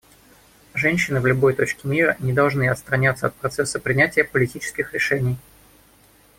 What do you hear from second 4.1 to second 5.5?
политических решений.